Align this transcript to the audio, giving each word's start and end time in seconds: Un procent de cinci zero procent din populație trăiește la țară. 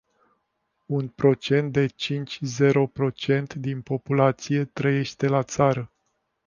Un 0.85 1.07
procent 1.07 1.69
de 1.71 1.85
cinci 1.95 2.39
zero 2.41 2.87
procent 2.87 3.53
din 3.53 3.81
populație 3.81 4.65
trăiește 4.65 5.27
la 5.27 5.43
țară. 5.43 5.91